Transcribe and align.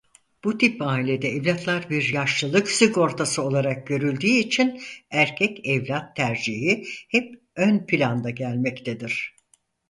Bu 0.43 0.57
tip 0.57 0.81
ailede 0.81 1.29
evlatlar 1.29 1.89
bir 1.89 2.13
yaşlılık 2.13 2.67
sigortası 2.71 3.41
olarak 3.41 3.87
görüldüğü 3.87 4.27
için 4.27 4.81
erkek 5.11 5.65
evlat 5.67 6.15
tercihi 6.15 6.85
hep 7.09 7.41
ön 7.55 7.85
planda 7.85 8.29
gelmektedir. 8.29 9.35